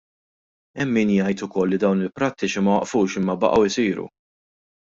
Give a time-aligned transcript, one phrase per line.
[0.79, 4.11] Hemm min jgħid ukoll li dawn il-prattiċi ma waqfux imma baqgħu jsiru.